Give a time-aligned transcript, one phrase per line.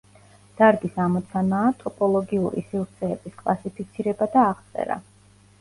[0.61, 4.99] დარგის ამოცანაა ტოპოლოგიური სივრცეების კლასიფიცირება და აღწერა.